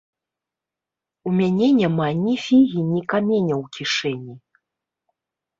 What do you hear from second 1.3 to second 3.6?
У мяне няма ні фігі ні каменя